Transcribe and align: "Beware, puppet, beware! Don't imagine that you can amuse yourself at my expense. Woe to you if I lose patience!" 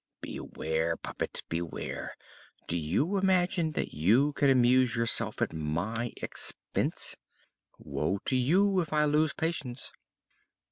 "Beware, 0.19 0.97
puppet, 0.97 1.43
beware! 1.47 2.15
Don't 2.67 3.19
imagine 3.21 3.73
that 3.73 3.93
you 3.93 4.33
can 4.33 4.49
amuse 4.49 4.95
yourself 4.95 5.43
at 5.43 5.53
my 5.53 6.11
expense. 6.23 7.17
Woe 7.77 8.17
to 8.25 8.35
you 8.35 8.79
if 8.79 8.91
I 8.93 9.05
lose 9.05 9.31
patience!" 9.35 9.91